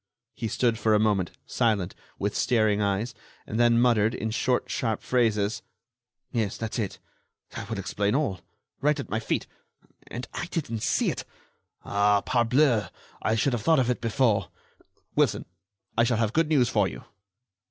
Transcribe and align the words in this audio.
He 0.33 0.47
stood 0.47 0.79
for 0.79 0.95
a 0.95 0.99
moment, 0.99 1.29
silent, 1.45 1.93
with 2.17 2.35
staring 2.35 2.81
eyes, 2.81 3.13
and 3.45 3.59
then 3.59 3.79
muttered, 3.79 4.15
in 4.15 4.31
short, 4.31 4.67
sharp 4.67 5.03
phrases: 5.03 5.61
"Yes, 6.31 6.57
that's 6.57 6.79
it... 6.79 6.97
that 7.51 7.69
will 7.69 7.77
explain 7.77 8.15
all... 8.15 8.41
right 8.79 8.99
at 8.99 9.11
my 9.11 9.19
feet... 9.19 9.45
and 10.07 10.27
I 10.33 10.47
didn't 10.47 10.81
see 10.81 11.11
it... 11.11 11.23
ah, 11.85 12.21
parbleu! 12.25 12.89
I 13.21 13.35
should 13.35 13.53
have 13.53 13.61
thought 13.61 13.77
of 13.77 13.91
it 13.91 14.01
before.... 14.01 14.49
Wilson, 15.15 15.45
I 15.95 16.03
shall 16.03 16.17
have 16.17 16.33
good 16.33 16.49
news 16.49 16.67
for 16.67 16.87
you." 16.87 17.03